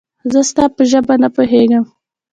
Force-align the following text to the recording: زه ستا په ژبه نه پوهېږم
زه 0.31 0.41
ستا 0.49 0.63
په 0.75 0.81
ژبه 0.89 1.15
نه 1.23 1.29
پوهېږم 1.35 1.83